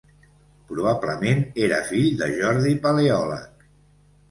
[0.71, 3.65] Probablement era fill de Jordi Paleòleg.